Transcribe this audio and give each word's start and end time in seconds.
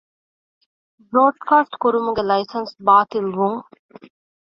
ބްރޯޑްކާސްޓްކުރުމުގެ 1.09 2.23
ލައިސަންސް 2.29 2.73
ބާޠިލްވުން 2.85 3.59